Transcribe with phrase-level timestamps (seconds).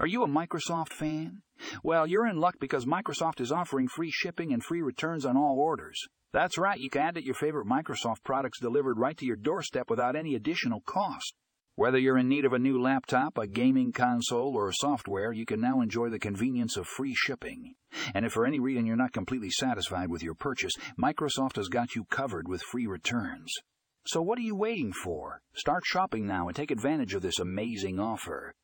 [0.00, 1.42] Are you a Microsoft fan?
[1.84, 5.58] Well, you're in luck because Microsoft is offering free shipping and free returns on all
[5.58, 6.00] orders.
[6.32, 10.16] That's right, you can add your favorite Microsoft products delivered right to your doorstep without
[10.16, 11.34] any additional cost.
[11.74, 15.60] Whether you're in need of a new laptop, a gaming console, or software, you can
[15.60, 17.74] now enjoy the convenience of free shipping.
[18.14, 21.94] And if for any reason you're not completely satisfied with your purchase, Microsoft has got
[21.94, 23.52] you covered with free returns.
[24.06, 25.42] So what are you waiting for?
[25.54, 28.54] Start shopping now and take advantage of this amazing offer.